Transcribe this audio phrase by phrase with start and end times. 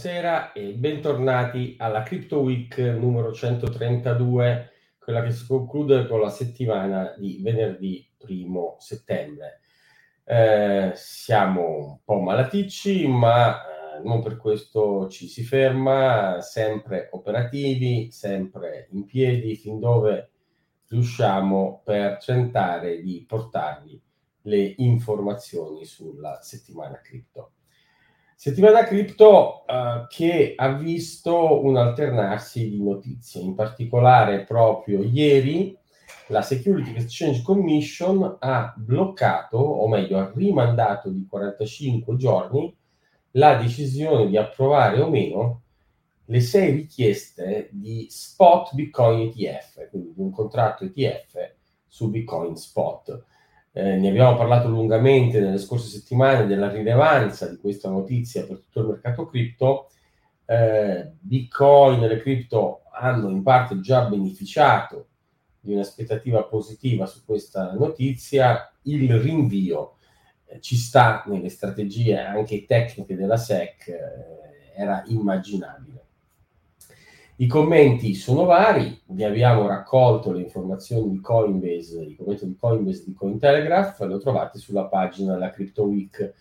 [0.00, 7.16] Buonasera e bentornati alla Crypto Week numero 132, quella che si conclude con la settimana
[7.18, 9.58] di venerdì primo settembre.
[10.22, 18.12] Eh, siamo un po' malaticci, ma eh, non per questo ci si ferma, sempre operativi,
[18.12, 20.30] sempre in piedi, fin dove
[20.86, 24.00] riusciamo per tentare di portarvi
[24.42, 27.54] le informazioni sulla settimana cripto.
[28.40, 35.76] Settimana cripto uh, che ha visto un alternarsi di notizie, in particolare proprio ieri
[36.28, 42.72] la Security Exchange Commission ha bloccato, o meglio ha rimandato di 45 giorni,
[43.32, 45.62] la decisione di approvare o meno
[46.26, 51.54] le sei richieste di spot Bitcoin ETF, quindi di un contratto ETF
[51.88, 53.24] su Bitcoin spot.
[53.78, 58.80] Eh, ne abbiamo parlato lungamente nelle scorse settimane della rilevanza di questa notizia per tutto
[58.80, 59.90] il mercato cripto.
[60.46, 65.10] Eh, Bitcoin e le cripto hanno in parte già beneficiato
[65.60, 68.68] di un'aspettativa positiva su questa notizia.
[68.82, 69.98] Il rinvio
[70.46, 75.97] eh, ci sta nelle strategie anche tecniche della SEC, eh, era immaginabile.
[77.40, 83.04] I commenti sono vari, vi abbiamo raccolto le informazioni di Coinbase, i commenti di Coinbase
[83.06, 86.34] di Cointelegraph, lo trovate sulla pagina della Crypto Week.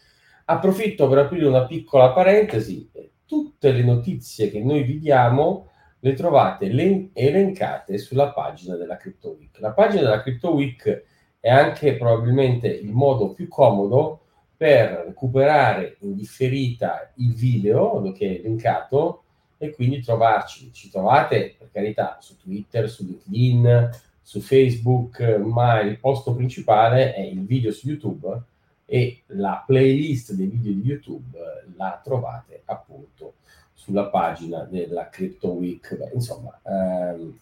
[0.45, 2.89] Approfitto per aprire una piccola parentesi,
[3.27, 6.65] tutte le notizie che noi vi diamo le trovate
[7.13, 9.55] elencate sulla pagina della Crypto Week.
[9.59, 11.03] La pagina della Crypto Week
[11.39, 14.21] è anche probabilmente il modo più comodo
[14.57, 19.25] per recuperare in differita il video che è elencato
[19.57, 20.71] e quindi trovarci.
[20.73, 23.89] Ci trovate, per carità, su Twitter, su LinkedIn,
[24.21, 28.41] su Facebook, ma il posto principale è il video su YouTube
[28.85, 31.37] e la playlist dei video di YouTube
[31.75, 33.33] la trovate appunto
[33.73, 35.95] sulla pagina della Crypto Week.
[35.95, 37.37] Beh, insomma, ehm,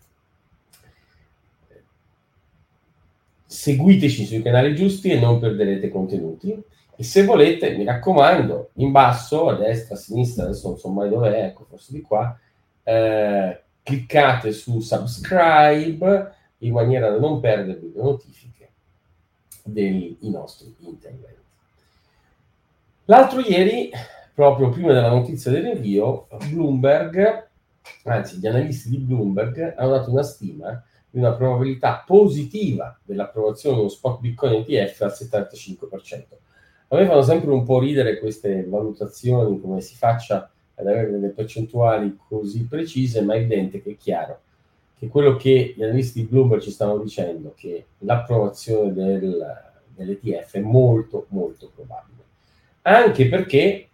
[3.46, 6.62] seguiteci sui canali giusti e non perderete contenuti.
[6.98, 11.10] E se volete, mi raccomando, in basso, a destra, a sinistra, adesso non so mai
[11.10, 12.38] dove è, ecco, forse di qua,
[12.84, 18.70] eh, cliccate su subscribe in maniera da non perdervi le notifiche
[19.64, 21.44] dei nostri interventi.
[23.06, 23.92] L'altro ieri,
[24.34, 27.48] proprio prima della notizia dell'invio, Bloomberg,
[28.06, 33.90] anzi gli analisti di Bloomberg, hanno dato una stima di una probabilità positiva dell'approvazione dello
[33.90, 36.24] spot Bitcoin ETF al 75%.
[36.90, 41.30] A me fanno sempre un po' ridere queste valutazioni, come si faccia ad avere delle
[41.30, 44.40] percentuali così precise, ma è evidente che è chiaro
[44.98, 49.46] che quello che gli analisti di Bloomberg ci stanno dicendo, che l'approvazione del,
[49.94, 52.24] dell'ETF è molto, molto probabile.
[52.84, 53.90] Anche perché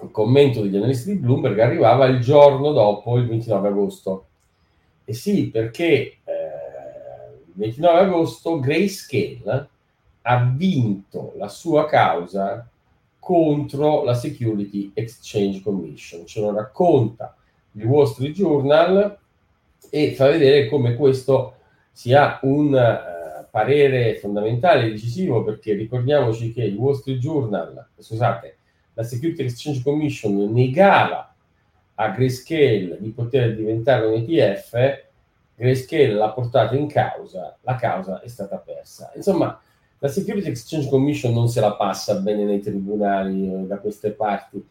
[0.00, 4.26] il commento degli analisti di Bloomberg arrivava il giorno dopo il 29 agosto.
[5.04, 6.18] E sì, perché eh,
[7.46, 9.68] il 29 agosto Grayscale
[10.28, 12.68] ha vinto la sua causa
[13.18, 16.26] contro la Security Exchange Commission.
[16.26, 17.36] Ce lo racconta
[17.72, 19.18] il Wall Street Journal
[19.88, 21.54] e fa vedere come questo
[21.92, 28.58] sia un uh, parere fondamentale e decisivo perché ricordiamoci che il Wall Street Journal, scusate,
[28.94, 31.34] la Security Exchange Commission negava
[31.94, 35.04] a Grayscale di poter diventare un ETF,
[35.54, 39.12] Grayscale l'ha portata in causa, la causa è stata persa.
[39.14, 39.58] Insomma,
[39.98, 44.64] la Security Exchange Commission non se la passa bene nei tribunali eh, da queste parti,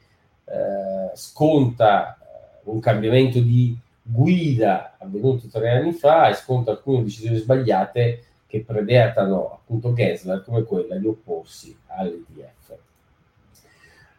[0.46, 7.38] eh, sconta eh, un cambiamento di guida avvenuto tre anni fa e sconta alcune decisioni
[7.38, 12.78] sbagliate che predetano appunto Gensler come quella di opporsi all'ETF.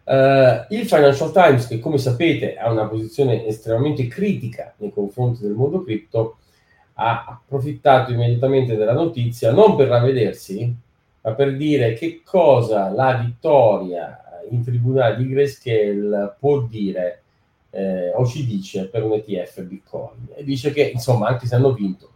[0.02, 5.42] Uh, eh, il Financial Times, che come sapete ha una posizione estremamente critica nei confronti
[5.42, 6.38] del mondo cripto,
[6.94, 10.74] ha approfittato immediatamente della notizia non per ravvedersi,
[11.26, 17.22] ma per dire che cosa la vittoria in tribunale di Grayscale può dire
[17.70, 20.28] eh, o ci dice per un ETF Bitcoin.
[20.36, 22.10] E dice che, insomma, anche se hanno vinto,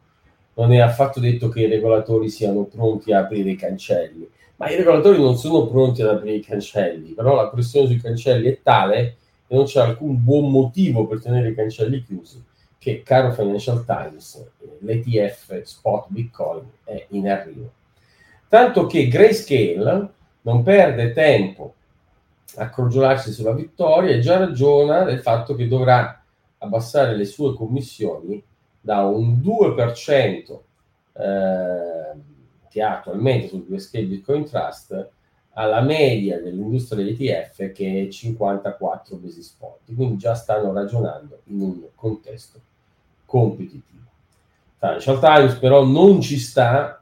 [0.55, 4.29] non è affatto detto che i regolatori siano pronti a aprire i cancelli.
[4.55, 8.47] Ma i regolatori non sono pronti ad aprire i cancelli, però la pressione sui cancelli
[8.47, 9.17] è tale
[9.49, 12.41] e non c'è alcun buon motivo per tenere i cancelli chiusi
[12.79, 14.47] che, caro Financial Times,
[14.79, 17.73] l'ETF spot Bitcoin è in arrivo.
[18.51, 20.11] Tanto che Grayscale
[20.41, 21.75] non perde tempo
[22.57, 26.21] a crogiolarsi sulla vittoria e già ragiona del fatto che dovrà
[26.59, 28.43] abbassare le sue commissioni
[28.81, 30.59] da un 2%
[31.13, 32.21] eh,
[32.69, 35.09] che ha attualmente sul Grayscale Bitcoin Trust
[35.53, 41.83] alla media dell'industria dell'ETF che è 54 basis point, quindi già stanno ragionando in un
[41.95, 42.59] contesto
[43.25, 44.09] competitivo.
[44.77, 47.01] Financial Times però non ci sta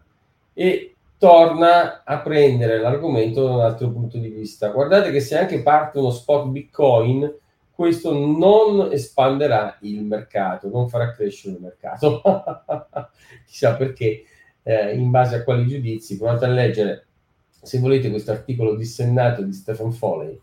[0.52, 4.68] e torna a prendere l'argomento da un altro punto di vista.
[4.68, 7.30] Guardate che se anche parte uno spot Bitcoin,
[7.74, 12.22] questo non espanderà il mercato, non farà crescere il mercato.
[13.46, 14.24] Chissà perché,
[14.62, 17.06] eh, in base a quali giudizi, provate a leggere,
[17.48, 20.40] se volete, questo articolo dissennato di Stefan Foley,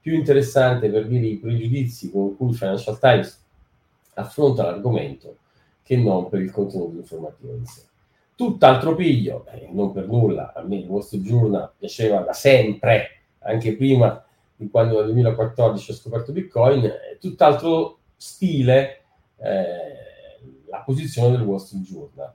[0.00, 3.44] più interessante per dire i pregiudizi con cui Financial Times
[4.14, 5.38] affronta l'argomento
[5.82, 7.82] che non per il contenuto informativo in sé.
[8.36, 13.74] Tutt'altro piglio, eh, non per nulla, a me il vostro Journal piaceva da sempre, anche
[13.74, 14.22] prima
[14.54, 19.04] di quando nel 2014 ho scoperto Bitcoin, eh, tutt'altro stile
[19.38, 22.34] eh, la posizione del Wall Street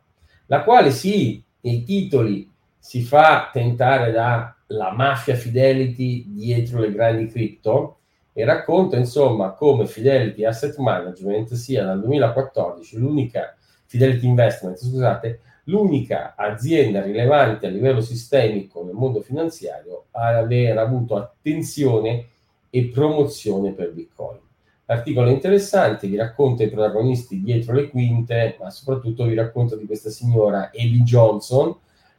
[0.51, 7.99] la quale sì, nei titoli si fa tentare dalla mafia Fidelity dietro le grandi cripto
[8.33, 13.55] e racconta insomma come Fidelity Asset Management sia dal 2014 l'unica
[13.85, 21.15] Fidelity Investment, scusate, l'unica azienda rilevante a livello sistemico nel mondo finanziario a aver avuto
[21.15, 22.27] attenzione
[22.69, 24.39] e promozione per Bitcoin.
[24.85, 29.85] L'articolo è interessante, vi racconta i protagonisti dietro le quinte, ma soprattutto vi racconta di
[29.85, 31.73] questa signora Ellie Johnson,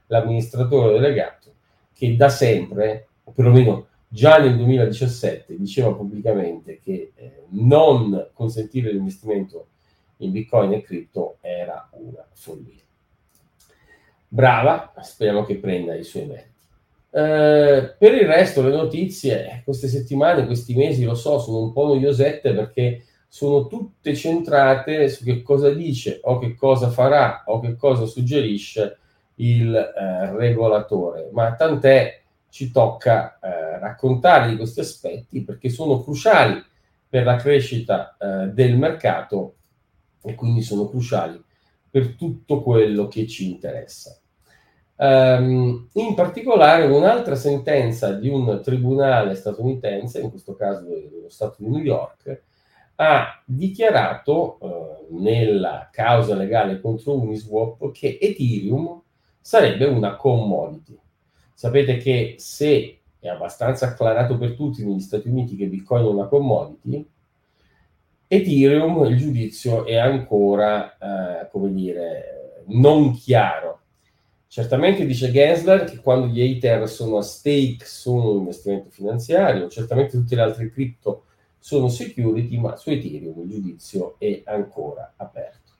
[0.07, 1.53] l'amministratore delegato,
[1.93, 9.67] che da sempre, o perlomeno già nel 2017, diceva pubblicamente che eh, non consentire l'investimento
[10.19, 12.82] in Bitcoin e cripto era una follia
[14.33, 16.51] brava, speriamo che prenda i suoi meriti.
[17.11, 21.89] Eh, per il resto, le notizie, queste settimane, questi mesi, lo so, sono un po'
[21.89, 27.77] noiosette perché sono tutte centrate su che cosa dice o che cosa farà o che
[27.77, 28.99] cosa suggerisce
[29.37, 31.29] il eh, regolatore.
[31.33, 36.63] Ma tant'è, ci tocca eh, raccontare di questi aspetti perché sono cruciali
[37.07, 39.57] per la crescita eh, del mercato
[40.23, 41.43] e quindi sono cruciali
[41.91, 44.17] per tutto quello che ci interessa.
[44.97, 51.69] Um, in particolare un'altra sentenza di un tribunale statunitense, in questo caso dello Stato di
[51.69, 52.43] New York,
[52.97, 59.01] ha dichiarato uh, nella causa legale contro Uniswap che Ethereum
[59.41, 60.97] sarebbe una commodity.
[61.55, 66.27] Sapete che se è abbastanza acclarato per tutti negli Stati Uniti che Bitcoin è una
[66.27, 67.05] commodity,
[68.29, 73.82] Ethereum il giudizio è ancora, uh, come dire, non chiaro
[74.53, 80.19] Certamente dice Gensler che quando gli Ether sono a stake sono un investimento finanziario, certamente
[80.19, 81.25] tutte le altre cripto
[81.59, 85.73] sono security, ma su Ethereum il giudizio è ancora aperto.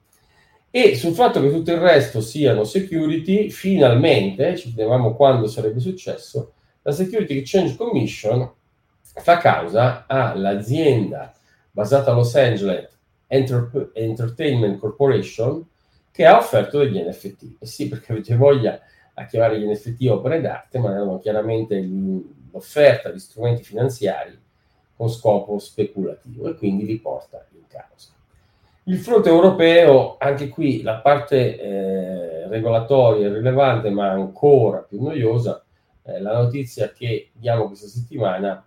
[0.71, 6.55] E sul fatto che tutto il resto siano security, finalmente, ci chiedevamo quando sarebbe successo,
[6.81, 8.51] la Security Exchange Commission
[9.03, 11.31] fa causa all'azienda
[11.71, 12.89] basata a Los Angeles
[13.27, 15.63] Enter- Entertainment Corporation
[16.13, 17.57] che ha offerto degli NFT.
[17.59, 18.79] E sì, perché avete voglia
[19.15, 24.39] a chiamare gli NFT opere d'arte, ma erano chiaramente l'offerta di strumenti finanziari
[24.95, 28.11] con scopo speculativo e quindi li porta in causa.
[28.85, 35.65] Il fronte europeo, anche qui la parte eh, regolatoria è rilevante, ma ancora più noiosa.
[36.05, 38.65] Eh, la notizia che diamo questa settimana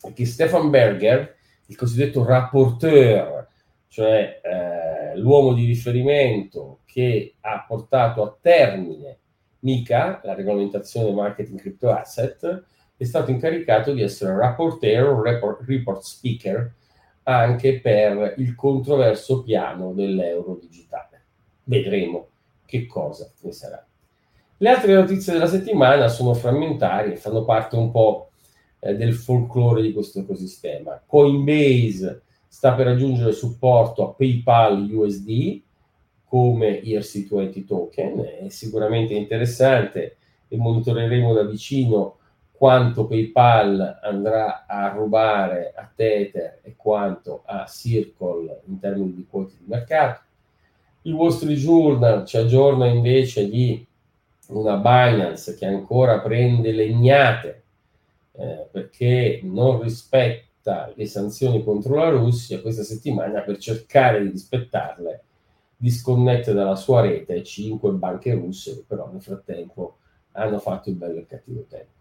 [0.00, 3.46] è che Stefan Berger, il cosiddetto rapporteur,
[3.88, 9.18] cioè eh, l'uomo di riferimento che ha portato a termine
[9.60, 12.64] MICA, la regolamentazione marketing crypto asset,
[12.96, 16.72] è stato incaricato di essere rapporteur o report, report speaker
[17.24, 21.22] anche per il controverso piano dell'euro digitale.
[21.64, 22.28] Vedremo
[22.66, 23.84] che cosa ne sarà.
[24.58, 28.30] Le altre notizie della settimana sono frammentarie, fanno parte un po'
[28.78, 31.02] eh, del folklore di questo ecosistema.
[31.04, 32.22] Coinbase
[32.54, 35.60] sta per aggiungere supporto a PayPal USD
[36.24, 42.18] come ERC20 token, è sicuramente interessante e monitoreremo da vicino
[42.52, 49.54] quanto PayPal andrà a rubare a Tether e quanto a Circle in termini di quote
[49.58, 50.20] di mercato.
[51.02, 53.84] Il Wall Street Journal ci aggiorna invece di
[54.50, 57.64] una Binance che ancora prende legnate
[58.30, 60.52] eh, perché non rispetta
[60.94, 65.24] le sanzioni contro la Russia questa settimana per cercare di rispettarle
[65.76, 69.98] disconnette dalla sua rete cinque banche russe che però nel frattempo
[70.32, 71.92] hanno fatto il bello e il cattivo tempo.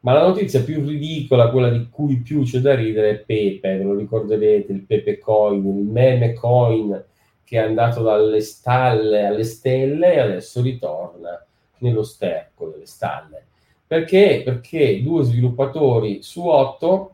[0.00, 3.82] Ma la notizia più ridicola, quella di cui più c'è da ridere, è Pepe, ve
[3.84, 7.04] lo ricorderete, il Pepe Coin, il meme coin
[7.42, 11.44] che è andato dalle stalle alle stelle e adesso ritorna
[11.78, 13.46] nello sterco delle stalle.
[13.86, 14.42] Perché?
[14.44, 17.13] Perché due sviluppatori su otto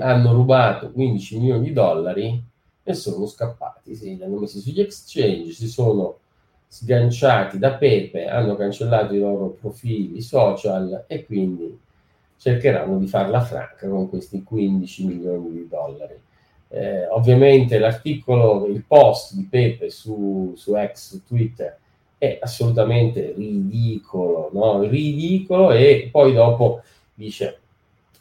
[0.00, 2.42] hanno rubato 15 milioni di dollari
[2.82, 3.94] e sono scappati.
[3.94, 6.18] Sì, li hanno messi sugli exchange, si sono
[6.66, 11.78] sganciati da Pepe, hanno cancellato i loro profili social e quindi
[12.36, 16.18] cercheranno di farla franca con questi 15 milioni di dollari.
[16.68, 21.76] Eh, ovviamente l'articolo, il post di Pepe su, su ex, su Twitter,
[22.16, 24.82] è assolutamente ridicolo, no?
[24.82, 26.82] ridicolo e poi dopo
[27.14, 27.59] dice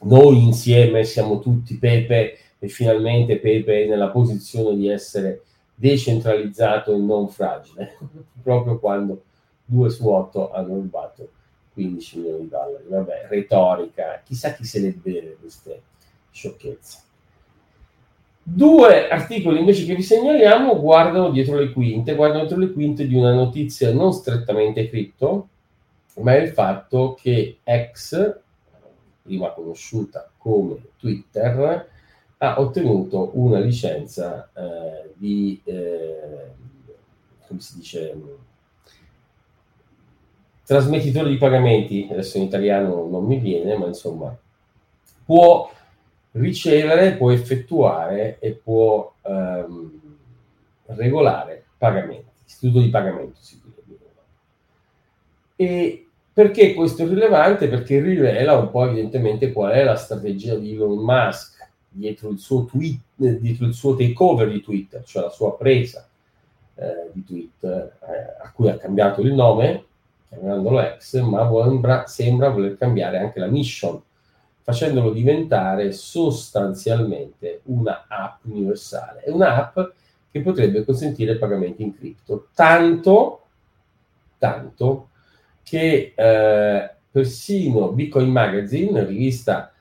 [0.02, 5.44] noi insieme siamo tutti Pepe e finalmente Pepe è nella posizione di essere
[5.76, 7.98] decentralizzato e non fragile,
[8.42, 9.24] proprio quando
[9.66, 11.30] due su otto hanno rubato
[11.74, 12.84] 15 milioni di dollari.
[12.88, 15.82] Vabbè, retorica, chissà chi se le beve queste
[16.32, 16.98] sciocchezze.
[18.42, 23.16] Due articoli invece che vi segnaliamo guardano dietro le quinte, guardano dietro le quinte di
[23.16, 25.50] una notizia non strettamente cripto,
[26.16, 28.40] ma è il fatto che X,
[29.30, 31.88] prima conosciuta come Twitter,
[32.38, 36.52] ha ottenuto una licenza eh, di, eh,
[37.48, 38.18] come si dice,
[40.66, 44.36] trasmettitore di pagamenti, adesso in italiano non mi viene, ma insomma,
[45.26, 45.72] può
[46.32, 50.02] ricevere, può effettuare e può ehm,
[50.86, 54.08] regolare pagamenti, istituto di pagamento si direbbe.
[55.56, 56.09] E
[56.40, 57.68] perché questo è rilevante?
[57.68, 62.64] Perché rivela un po' evidentemente qual è la strategia di Elon Musk dietro il suo,
[62.64, 66.08] tweet, dietro il suo takeover di Twitter, cioè la sua presa
[66.76, 69.84] eh, di Twitter, eh, a cui ha cambiato il nome,
[70.30, 74.02] chiamandolo X, ma sembra, sembra voler cambiare anche la mission,
[74.62, 79.24] facendolo diventare sostanzialmente una app universale.
[79.24, 79.78] È un'app
[80.32, 83.42] che potrebbe consentire pagamenti in cripto, tanto,
[84.38, 85.10] tanto
[85.70, 89.72] che eh, persino Bitcoin Magazine, rivista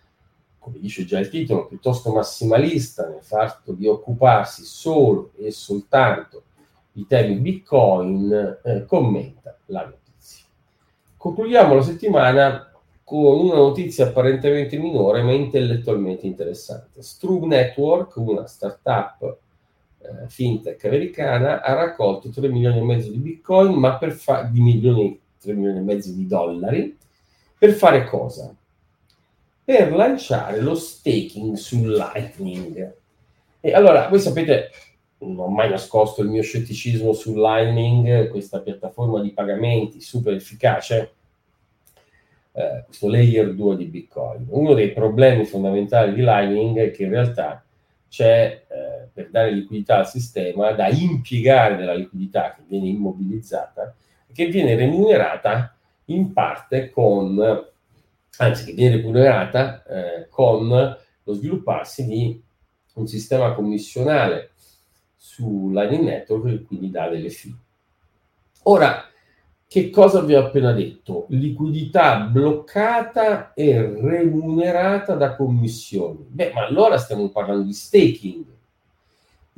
[0.58, 6.42] come dice già il titolo, piuttosto massimalista nel fatto di occuparsi solo e soltanto
[6.92, 10.44] di temi Bitcoin, eh, commenta la notizia.
[11.16, 12.70] Concludiamo la settimana
[13.02, 17.02] con una notizia apparentemente minore ma intellettualmente interessante.
[17.02, 19.38] Strub Network, una startup
[20.00, 24.60] eh, fintech americana, ha raccolto 3 milioni e mezzo di Bitcoin, ma per fare di
[24.60, 26.96] milioni, 3 milioni e mezzo di dollari,
[27.58, 28.54] per fare cosa?
[29.68, 32.94] per lanciare lo staking su Lightning.
[33.60, 34.70] E allora, voi sapete,
[35.18, 41.12] non ho mai nascosto il mio scetticismo su Lightning, questa piattaforma di pagamenti super efficace,
[42.52, 44.46] eh, questo layer 2 di Bitcoin.
[44.48, 47.62] Uno dei problemi fondamentali di Lightning è che in realtà
[48.08, 53.94] c'è, eh, per dare liquidità al sistema, da impiegare della liquidità che viene immobilizzata,
[54.32, 57.66] che viene remunerata in parte con
[58.38, 62.42] anzi che viene remunerata eh, con lo svilupparsi di
[62.94, 64.52] un sistema commissionale
[65.16, 67.54] su Lightning Network che quindi dà delle fee.
[68.64, 69.04] Ora,
[69.66, 71.26] che cosa vi ho appena detto?
[71.28, 76.24] Liquidità bloccata e remunerata da commissioni.
[76.28, 78.44] Beh, ma allora stiamo parlando di staking.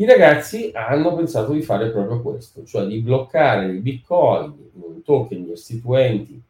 [0.00, 5.02] I ragazzi hanno pensato di fare proprio questo, cioè di bloccare i bitcoin in un
[5.02, 6.42] token costituenti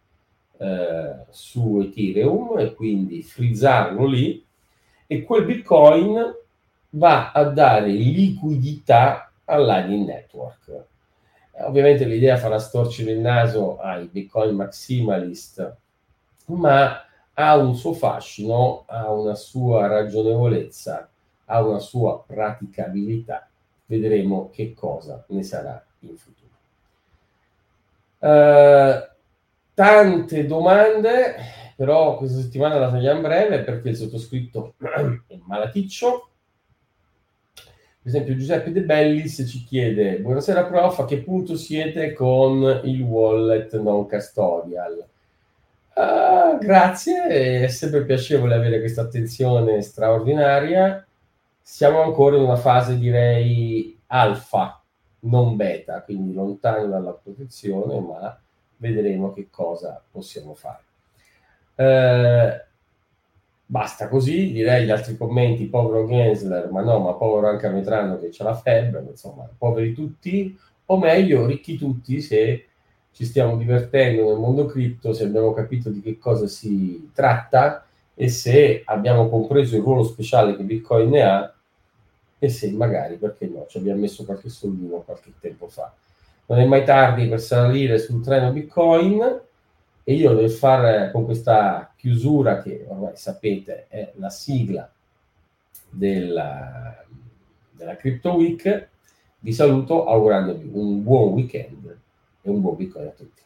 [0.56, 4.46] eh, su Ethereum e quindi frizzarlo lì
[5.08, 6.32] e quel Bitcoin
[6.90, 10.68] va a dare liquidità al Lightning Network.
[11.50, 15.76] Eh, ovviamente l'idea farà storcere il naso ai Bitcoin maximalist,
[16.44, 21.09] ma ha un suo fascino, ha una sua ragionevolezza,
[21.50, 23.48] ha una sua praticabilità.
[23.86, 26.48] Vedremo che cosa ne sarà in futuro.
[28.20, 29.08] Uh,
[29.74, 31.34] tante domande,
[31.74, 36.28] però questa settimana la tagliamo breve perché il sottoscritto è malaticcio.
[37.54, 43.02] Per esempio Giuseppe De Bellis ci chiede, buonasera prof, a che punto siete con il
[43.02, 45.04] wallet non custodial?
[45.94, 51.04] Uh, grazie, è sempre piacevole avere questa attenzione straordinaria.
[51.72, 54.82] Siamo ancora in una fase, direi, alfa,
[55.20, 58.38] non beta, quindi lontano dalla protezione, ma
[58.78, 60.82] vedremo che cosa possiamo fare.
[61.76, 62.64] Eh,
[63.64, 68.30] basta così, direi gli altri commenti, povero Gensler, ma no, ma povero anche Ametrano che
[68.32, 72.66] c'ha la febbre, insomma, poveri tutti, o meglio, ricchi tutti se
[73.12, 78.28] ci stiamo divertendo nel mondo cripto, se abbiamo capito di che cosa si tratta e
[78.28, 81.54] se abbiamo compreso il ruolo speciale che Bitcoin ne ha
[82.40, 85.94] e se magari, perché no, ci abbiamo messo qualche soldino qualche tempo fa
[86.50, 89.40] non è mai tardi per salire sul treno Bitcoin
[90.02, 94.90] E io nel fare con questa chiusura che ormai sapete è la sigla
[95.88, 97.04] della,
[97.70, 98.88] della Crypto Week,
[99.38, 101.96] vi saluto augurandovi un buon weekend
[102.42, 103.42] e un buon Bitcoin a tutti.